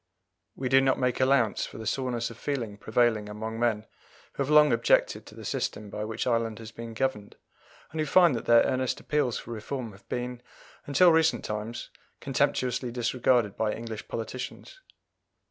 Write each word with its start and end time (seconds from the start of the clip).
We 0.55 0.67
do 0.67 0.81
not 0.81 0.97
make 0.97 1.19
allowance 1.19 1.67
for 1.67 1.77
the 1.77 1.85
soreness 1.85 2.31
of 2.31 2.37
feeling 2.39 2.75
prevailing 2.77 3.29
among 3.29 3.59
men 3.59 3.85
who 4.33 4.41
have 4.41 4.49
long 4.49 4.73
objected 4.73 5.27
to 5.27 5.35
the 5.35 5.45
system 5.45 5.91
by 5.91 6.05
which 6.05 6.25
Ireland 6.25 6.57
has 6.57 6.71
been 6.71 6.95
governed, 6.95 7.35
and 7.91 7.99
who 8.01 8.07
find 8.07 8.35
that 8.35 8.45
their 8.47 8.63
earnest 8.63 8.99
appeals 8.99 9.37
for 9.37 9.51
reform 9.51 9.91
have 9.91 10.09
been, 10.09 10.41
until 10.87 11.11
recent 11.11 11.45
times, 11.45 11.91
contemptuously 12.19 12.89
disregarded 12.91 13.55
by 13.55 13.73
English 13.73 14.07
politicians. 14.07 14.79